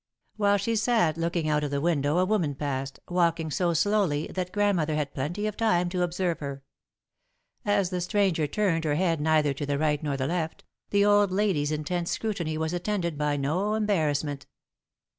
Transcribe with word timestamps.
While 0.35 0.57
she 0.57 0.75
sat 0.75 1.15
looking 1.15 1.47
out 1.47 1.63
of 1.63 1.69
the 1.69 1.79
window 1.79 2.17
a 2.17 2.25
woman 2.25 2.55
passed, 2.55 2.99
walking 3.07 3.51
so 3.51 3.75
slowly 3.75 4.25
that 4.33 4.51
Grandmother 4.51 4.95
had 4.95 5.13
plenty 5.13 5.45
of 5.45 5.55
time 5.55 5.89
to 5.89 6.01
observe 6.01 6.39
her. 6.39 6.63
As 7.65 7.91
the 7.91 8.01
stranger 8.01 8.47
turned 8.47 8.83
her 8.83 8.95
head 8.95 9.21
neither 9.21 9.53
to 9.53 9.65
the 9.67 9.77
right 9.77 10.01
nor 10.01 10.17
the 10.17 10.25
left, 10.25 10.63
the 10.89 11.05
old 11.05 11.29
lady's 11.29 11.71
intense 11.71 12.09
scrutiny 12.09 12.57
was 12.57 12.73
attended 12.73 13.15
by 13.15 13.37
no 13.37 13.75
embarrassment. 13.75 14.47